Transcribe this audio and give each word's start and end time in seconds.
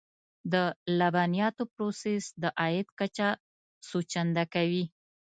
د 0.53 0.55
لبنیاتو 0.99 1.63
پروسس 1.73 2.23
د 2.41 2.43
عاید 2.59 2.87
کچه 2.99 3.27
څو 3.87 3.97
چنده 4.11 4.43
کوي. 4.53 4.85